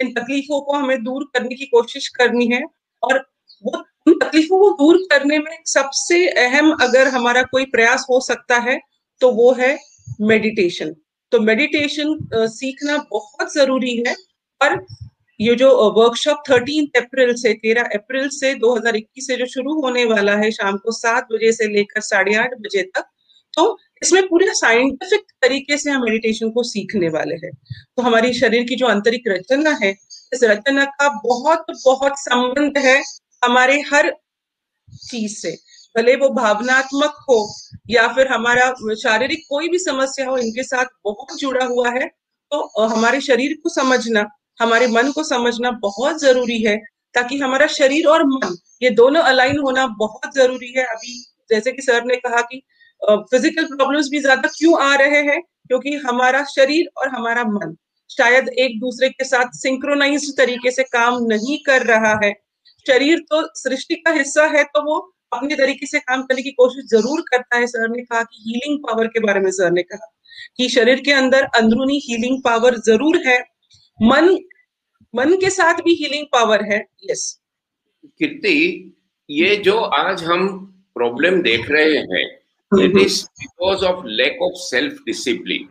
इन 0.00 0.12
तकलीफों 0.12 0.60
को 0.60 0.72
हमें 0.72 1.02
दूर 1.04 1.24
करने 1.34 1.54
की 1.54 1.66
कोशिश 1.66 2.08
करनी 2.08 2.46
है 2.46 2.62
और 3.02 3.18
वो 3.64 3.82
उन 4.06 4.18
तकलीफों 4.18 4.58
को 4.58 4.70
दूर 4.76 4.96
करने 5.10 5.38
में 5.38 5.56
सबसे 5.66 6.26
अहम 6.38 6.70
अगर 6.82 7.08
हमारा 7.08 7.42
कोई 7.42 7.64
प्रयास 7.66 8.06
हो 8.10 8.20
सकता 8.20 8.58
है 8.60 8.78
तो 9.20 9.30
वो 9.32 9.52
है 9.52 9.76
मेडिटेशन 10.20 10.94
तो 11.32 11.40
मेडिटेशन 11.40 12.16
सीखना 12.48 12.96
बहुत 13.10 13.52
ज़रूरी 13.54 13.96
है 14.06 14.14
और 14.60 14.76
ये 15.40 15.54
जो 15.54 15.70
वर्कशॉप 15.92 16.42
थर्टीन 16.50 16.86
अप्रैल 16.96 17.34
से, 17.34 17.52
तेरह 17.54 17.82
अप्रैल 17.94 18.28
से 18.28 18.54
2021 18.54 19.26
से 19.26 19.36
जो 19.36 19.46
शुरू 19.46 19.80
होने 19.82 20.04
वाला 20.04 20.32
है 20.36 20.50
शाम 20.50 20.76
को 20.76 20.92
सात 20.92 21.28
बजे 21.32 21.52
से 21.52 21.68
लेकर 21.74 22.00
साढ़े 22.02 22.34
आठ 22.36 22.54
बजे 22.60 22.82
तक 22.96 23.04
तो 23.54 23.76
इसमें 24.02 24.26
पूरे 24.28 24.46
साइंटिफिक 24.54 25.20
तरीके 25.42 25.76
से 25.78 25.90
हम 25.90 26.02
मेडिटेशन 26.04 26.50
को 26.50 26.62
सीखने 26.62 27.08
वाले 27.08 27.34
हैं। 27.34 27.50
तो 27.96 28.02
हमारी 28.02 28.32
शरीर 28.34 28.64
की 28.64 28.76
जो 28.76 28.86
आंतरिक 28.86 29.28
रचना 29.28 29.70
है, 29.82 29.90
इस 30.32 30.42
रचना 30.44 30.84
का 30.84 31.08
बहुत 31.24 31.64
बहुत 31.84 32.12
संबंध 32.18 32.78
है 32.78 33.02
हमारे 33.42 33.80
हर 33.92 34.10
चीज़ 35.10 35.36
से। 35.38 35.50
भले 35.96 36.14
वो 36.16 36.28
भावनात्मक 36.34 37.24
हो 37.30 37.38
या 37.90 38.06
फिर 38.08 38.28
हमारा 38.28 38.70
शारीरिक 38.94 39.44
कोई 39.48 39.68
भी 39.68 39.78
समस्या 39.78 40.28
हो, 40.28 40.36
इनके 40.38 40.62
साथ 40.62 40.86
बहुत 41.04 41.38
जुड़ा 41.40 41.64
हुआ 41.66 41.90
है। 41.90 42.06
तो 42.52 42.86
हमारे 42.86 43.20
शरीर 43.20 43.56
को 43.62 43.68
समझना 43.70 44.26
हमारे 44.60 44.86
मन 44.88 45.10
को 45.12 45.22
समझना 45.24 45.70
बहुत 45.82 46.20
ज़रूरी 46.20 46.62
है, 46.62 46.76
ताकि 47.14 47.38
हमारा 47.38 47.66
शरीर 47.68 48.06
और 48.08 48.24
मन, 48.26 48.56
ये 48.82 48.90
दोनों 48.92 49.22
अलाइन 49.24 49.58
होना 49.58 49.86
बहुत 49.98 50.34
ज़रूरी 50.34 50.72
है। 50.76 50.84
अभी 50.86 51.20
जैसे 51.50 51.72
कि 51.72 51.82
सर 51.82 52.04
ने 52.04 52.16
कहा 52.18 52.40
कि 52.42 52.62
फ़िज़िकल 53.02 53.64
प्रॉब्लम्स 53.66 54.08
भी 54.10 54.20
ज़्यादा 54.20 54.48
क्यों 54.50 54.80
आ 54.82 54.94
रहे 54.96 55.22
हैं? 55.22 55.40
क्योंकि 55.68 55.94
हमारा 55.98 56.42
शरीर 56.46 56.88
और 56.98 57.08
हमारा 57.08 57.42
मन 57.46 57.74
शायद 58.10 58.48
एक 58.58 58.78
दूसरे 58.80 59.08
के 59.10 59.24
साथ 59.24 59.50
सिंक्रोनाइज 59.54 60.30
तरीके 60.36 60.70
से 60.70 60.82
काम 60.84 61.18
नहीं 61.24 61.58
कर 61.66 61.82
रहा 61.86 62.12
है। 62.24 62.32
शरीर 62.86 63.18
तो 63.30 63.42
सृष्टि 63.56 63.94
का 63.96 64.10
हिस्सा 64.12 64.44
है 64.48 64.62
तो 64.66 64.82
वो 64.84 64.98
अपने 65.32 65.56
तरीके 65.56 65.86
से 65.86 65.98
काम 66.00 66.22
करने 66.22 66.42
की 66.42 66.50
कोशिश 66.52 66.84
ज़रूर 66.90 67.20
करता 67.30 67.56
है। 67.56 67.66
सर 67.66 67.88
ने 67.88 68.02
कहा 68.02 68.22
कि 68.22 68.42
हीलिंग 68.46 68.78
पावर 68.80 69.06
के 69.06 69.20
बारे 69.20 69.40
में 69.40 69.50
सर 69.50 69.70
ने 69.70 69.82
कहा 69.82 70.10
कि 70.56 70.68
शरीर 70.68 71.00
के 71.00 71.12
अंदर 71.12 71.44
अंदरूनी 71.56 72.00
हीलिंग 72.04 72.40
पावर 72.42 72.78
ज़रूर 72.86 73.20
है। 73.26 73.38
मन 74.02 74.38
मन 75.14 75.36
के 75.36 75.50
साथ 75.50 75.74
भी 75.74 75.94
हीलिंग 75.94 76.26
पावर 76.26 76.64
है 76.64 76.86
यस 77.10 77.40
कीर्ति 78.04 78.92
ये 79.30 79.56
जो 79.56 79.78
आज 79.78 80.24
हम 80.24 80.64
प्रॉब्लम 80.94 81.42
देख 81.42 81.70
रहे 81.70 81.98
हैं 81.98 82.38
it 82.84 82.96
is 82.96 83.24
because 83.24 83.84
of 83.84 84.06
lack 84.06 84.42
of 84.42 84.52
self 84.54 85.02
discipline 85.06 85.68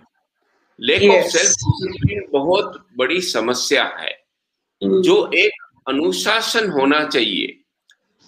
lack 0.80 1.04
of 1.04 1.32
self 1.32 1.50
discipline 1.50 2.26
बहुत 2.32 2.88
बड़ी 2.98 3.22
समस्या 3.22 3.84
है। 3.84 4.24
mm. 4.84 5.02
जो 5.02 5.32
एक 5.34 5.52
अनुशासन 5.88 6.70
होना 6.70 7.04
चाहिए। 7.06 7.48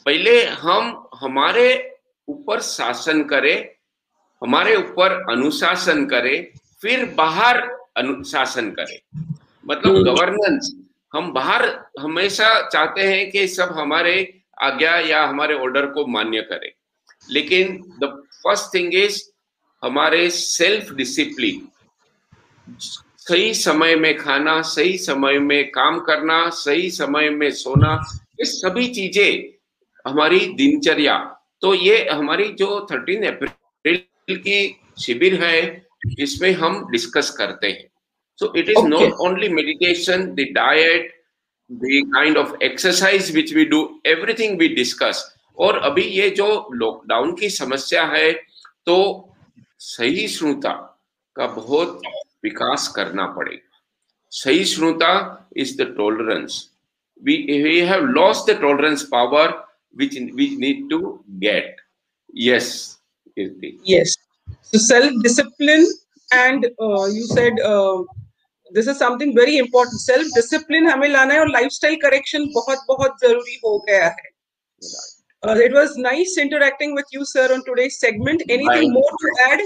पहले 0.06 0.44
हम 0.46 1.10
हमारे 1.16 1.98
ऊपर 2.28 2.62
शासन 2.62 3.24
करें 3.24 3.70
हमारे 4.42 4.76
ऊपर 4.76 5.32
अनुशासन 5.32 6.06
करे 6.06 6.52
फिर 6.82 7.06
बाहर 7.06 7.58
अनुशासन 7.98 8.72
करे। 8.72 9.02
मतलब 9.70 10.04
गवर्नेंस 10.04 10.76
हम 11.14 11.32
बाहर 11.34 11.66
हमेशा 12.00 12.70
चाहते 12.70 13.02
हैं 13.02 13.30
कि 13.32 13.48
सब 13.48 13.74
हमारे 13.78 14.42
आज्ञा 14.62 14.98
या 15.00 15.24
हमारे 15.26 15.54
ऑर्डर 15.56 15.86
को 15.86 16.06
मान्य 16.08 16.42
करें। 16.42 16.72
लेकिन 17.32 17.78
द 18.04 18.10
फ़र्स्ट 18.44 18.74
थिंग 18.74 18.94
इज़ 18.94 19.22
हमारे 19.84 20.30
सेल्फ 20.30 20.92
डिसिप्लिन 20.94 21.68
सही 23.20 23.54
समय 23.54 23.96
में 23.96 24.18
खाना 24.18 24.62
सही 24.62 24.98
समय 24.98 25.40
में 25.40 25.70
काम 25.72 26.00
करना 26.00 26.50
सही 26.50 26.90
समय 26.92 27.30
में 27.30 27.50
सोना 27.52 27.94
ये 28.40 28.46
सभी 28.46 28.88
चीज़ें 28.88 29.54
हमारी 30.06 30.40
दिनचर्या। 30.40 31.18
तो 31.62 31.74
ये 31.74 32.10
हमारी 32.10 32.48
जो 32.52 32.88
थर्टीन 32.92 33.26
अप्रैल 33.28 34.38
की 34.38 34.80
शिविर 35.02 35.44
है 35.44 35.86
इसमें 36.20 36.52
हम 36.52 36.86
डिस्कस 36.92 37.30
करते 37.30 37.68
हैं। 37.68 37.89
So 38.40 38.54
it 38.58 38.70
is 38.70 38.86
not 38.88 39.14
only 39.28 39.50
meditation 39.50 40.26
the 40.36 40.48
diet 40.56 41.12
the 41.72 42.02
kind 42.16 42.38
of 42.38 42.56
exercise 42.64 43.32
which 43.36 43.54
we 43.56 43.66
do 43.66 43.82
everything 44.06 44.58
we 44.60 44.68
discuss 44.76 45.24
और 45.58 45.78
अभी 45.90 46.04
ये 46.04 46.30
जो 46.30 46.48
लॉकडाउन 46.74 47.36
की 47.36 47.50
समस्या 47.50 48.06
है 48.16 48.32
तो 48.86 48.98
सही 49.80 50.28
श्रोता 50.28 50.74
का 51.36 51.48
बहुत 51.48 52.02
विकास 52.44 52.88
करना 52.96 53.26
पड़ेगा। 53.38 53.82
सही 54.30 54.66
श्रोता 54.66 55.14
is 55.58 55.78
the 55.82 55.94
tolerance 55.98 56.66
we 57.28 57.34
we 57.64 57.80
have 57.88 58.04
lost 58.18 58.46
the 58.46 58.54
tolerance 58.56 59.04
power 59.04 59.48
which 59.94 60.14
we 60.36 60.56
need 60.56 60.90
to 60.90 61.24
get. 61.40 61.76
Yes 62.34 62.98
Kirti. 63.38 63.72
yes. 63.84 64.16
So 64.62 64.78
self 64.78 65.12
discipline 65.24 65.86
and 66.32 66.66
uh, 66.80 67.06
you 67.08 67.26
said 67.26 67.60
uh, 67.60 68.04
this 68.73 68.87
is 68.87 68.99
something 68.99 69.35
very 69.35 69.59
important 69.59 70.01
self 70.01 70.27
discipline 70.37 70.91
हमें 70.91 71.09
लाना 71.09 71.35
है 71.35 71.41
और 71.41 71.51
lifestyle 71.57 71.99
correction 72.05 72.47
बहुत 72.55 72.85
बहुत 72.89 73.17
जरूरी 73.23 73.59
हो 73.65 73.79
गया 73.89 74.05
है 74.05 74.33
uh, 75.47 75.57
it 75.57 75.73
was 75.73 75.97
nice 75.97 76.37
interacting 76.39 76.95
with 76.95 77.17
you 77.17 77.25
sir 77.25 77.53
on 77.55 77.65
today's 77.65 77.99
segment 77.99 78.43
anything 78.49 78.93
Bye. 78.93 79.01
more 79.01 79.11
to 79.25 79.35
add 79.51 79.61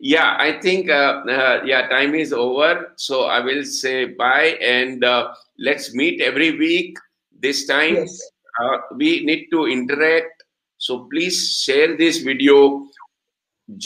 yeah 0.00 0.36
i 0.38 0.52
think 0.60 0.90
uh, 0.90 1.22
uh, 1.36 1.60
yeah 1.64 1.88
time 1.88 2.14
is 2.14 2.32
over 2.32 2.92
so 2.96 3.24
i 3.24 3.40
will 3.40 3.64
say 3.64 4.04
bye 4.04 4.56
and 4.60 5.04
uh, 5.04 5.32
let's 5.58 5.94
meet 5.94 6.20
every 6.20 6.56
week 6.58 6.98
this 7.40 7.66
time 7.66 7.96
yes. 7.96 8.22
Uh, 8.62 8.78
we 8.98 9.24
need 9.26 9.48
to 9.50 9.66
interact 9.66 10.44
so 10.78 11.08
please 11.10 11.38
share 11.62 11.96
this 11.96 12.18
video 12.18 12.86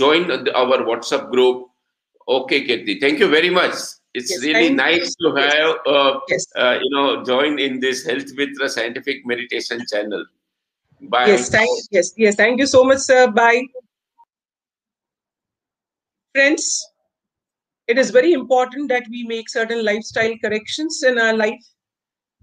join 0.01 0.31
our 0.31 0.79
whatsapp 0.89 1.31
group 1.31 1.69
okay 2.29 2.67
Kirti. 2.67 3.01
thank 3.01 3.19
you 3.19 3.29
very 3.31 3.49
much 3.49 3.73
it's 4.14 4.32
yes, 4.32 4.42
really 4.44 4.70
nice 4.74 5.16
to 5.16 5.34
have 5.36 5.76
uh, 5.88 6.20
yes. 6.28 6.46
Uh, 6.56 6.78
you 6.82 6.90
know 6.96 7.24
join 7.24 7.60
in 7.60 7.80
this 7.80 8.06
health 8.06 8.32
with 8.38 8.50
the 8.60 8.70
scientific 8.70 9.26
meditation 9.26 9.82
channel. 9.92 10.26
Bye. 11.02 11.28
Yes 11.28 11.50
thank 11.50 11.70
yes 11.92 12.14
yes 12.18 12.36
thank 12.36 12.60
you 12.60 12.68
so 12.68 12.84
much 12.84 13.00
sir. 13.00 13.28
Bye. 13.32 13.64
Friends, 16.34 16.88
it 17.88 17.98
is 18.00 18.10
very 18.10 18.34
important 18.34 18.90
that 18.90 19.04
we 19.10 19.24
make 19.24 19.50
certain 19.50 19.86
lifestyle 19.86 20.34
corrections 20.44 21.04
in 21.04 21.20
our 21.20 21.36
life 21.36 21.64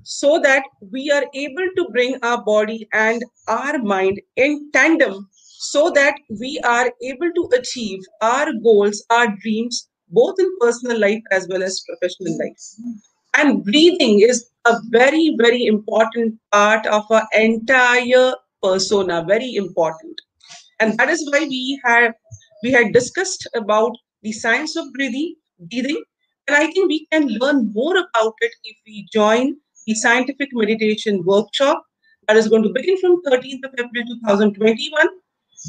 so 0.02 0.38
that 0.40 0.62
we 0.92 1.10
are 1.10 1.24
able 1.34 1.68
to 1.76 1.88
bring 1.90 2.16
our 2.22 2.42
body 2.44 2.88
and 2.92 3.22
our 3.48 3.78
mind 3.78 4.20
in 4.36 4.70
tandem 4.72 5.28
so 5.32 5.90
that 5.90 6.14
we 6.40 6.58
are 6.64 6.90
able 7.02 7.30
to 7.34 7.50
achieve 7.54 8.00
our 8.22 8.52
goals, 8.62 9.04
our 9.10 9.36
dreams, 9.42 9.89
both 10.10 10.38
in 10.38 10.50
personal 10.60 10.98
life 10.98 11.22
as 11.30 11.46
well 11.48 11.62
as 11.62 11.84
professional 11.88 12.38
life. 12.38 12.60
And 13.36 13.64
breathing 13.64 14.20
is 14.20 14.50
a 14.66 14.76
very, 14.90 15.36
very 15.38 15.66
important 15.66 16.38
part 16.52 16.86
of 16.86 17.04
our 17.10 17.26
entire 17.34 18.34
persona, 18.62 19.24
very 19.26 19.54
important. 19.54 20.20
And 20.80 20.98
that 20.98 21.08
is 21.08 21.28
why 21.30 21.46
we 21.46 21.80
have 21.84 22.14
we 22.62 22.72
had 22.72 22.92
discussed 22.92 23.46
about 23.54 23.92
the 24.22 24.32
science 24.32 24.76
of 24.76 24.92
breathing, 24.92 25.34
breathing, 25.70 26.02
and 26.46 26.56
I 26.56 26.66
think 26.72 26.88
we 26.88 27.06
can 27.12 27.28
learn 27.40 27.70
more 27.72 27.96
about 27.96 28.34
it 28.40 28.52
if 28.64 28.76
we 28.86 29.06
join 29.12 29.56
the 29.86 29.94
scientific 29.94 30.48
meditation 30.52 31.22
workshop 31.24 31.84
that 32.26 32.36
is 32.36 32.48
going 32.48 32.62
to 32.62 32.70
begin 32.70 32.98
from 32.98 33.22
13th 33.22 33.64
of 33.64 33.72
April 33.78 34.04
2021 34.24 35.08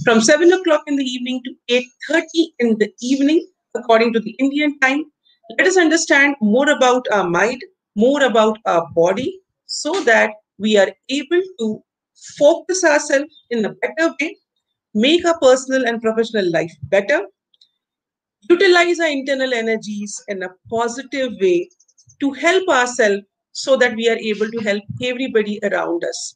from 0.03 0.21
7 0.21 0.51
o'clock 0.53 0.83
in 0.87 0.95
the 0.95 1.03
evening 1.03 1.41
to 1.43 1.83
8.30 2.09 2.23
in 2.59 2.77
the 2.77 2.91
evening 3.01 3.47
according 3.75 4.13
to 4.13 4.19
the 4.19 4.35
Indian 4.39 4.77
time. 4.79 5.05
Let 5.57 5.67
us 5.67 5.77
understand 5.77 6.35
more 6.41 6.69
about 6.69 7.07
our 7.11 7.29
mind, 7.29 7.61
more 7.95 8.23
about 8.23 8.57
our 8.65 8.87
body 8.95 9.39
so 9.65 10.01
that 10.03 10.31
we 10.57 10.77
are 10.77 10.91
able 11.09 11.41
to 11.59 11.83
focus 12.37 12.83
ourselves 12.83 13.33
in 13.49 13.65
a 13.65 13.73
better 13.73 14.13
way 14.19 14.35
make 14.93 15.25
our 15.25 15.37
personal 15.39 15.87
and 15.87 16.01
professional 16.01 16.49
life 16.51 16.71
better, 16.83 17.21
utilize 18.49 18.99
our 18.99 19.07
internal 19.07 19.53
energies 19.53 20.21
in 20.27 20.43
a 20.43 20.49
positive 20.69 21.33
way 21.39 21.69
to 22.19 22.31
help 22.31 22.67
ourselves 22.67 23.23
so 23.53 23.75
that 23.77 23.95
we 23.95 24.09
are 24.09 24.17
able 24.17 24.49
to 24.49 24.59
help 24.59 24.83
everybody 25.01 25.59
around 25.63 26.03
us. 26.03 26.35